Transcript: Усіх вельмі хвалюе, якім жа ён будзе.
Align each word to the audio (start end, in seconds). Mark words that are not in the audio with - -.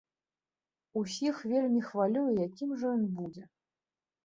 Усіх 1.01 1.35
вельмі 1.51 1.83
хвалюе, 1.91 2.33
якім 2.47 2.75
жа 2.83 2.87
ён 2.97 3.07
будзе. 3.21 3.43